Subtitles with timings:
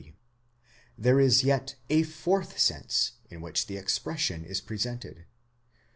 [0.97, 5.25] There is yet a fourth sense in which the expression is presented.